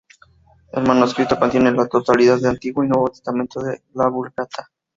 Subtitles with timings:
[0.71, 4.71] El manuscrito contiene la totalidad del Antiguo y Nuevo Testamento de la Vulgata.